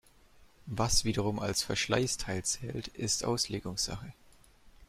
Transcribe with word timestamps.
Was 0.65 1.05
wiederum 1.05 1.37
als 1.37 1.61
Verschleißteil 1.61 2.43
zählt, 2.43 2.87
ist 2.87 3.23
Auslegungssache. 3.23 4.11